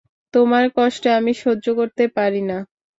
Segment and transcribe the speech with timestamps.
[0.33, 2.57] তোমার কষ্ট আমি সহ্য করতে পারি না।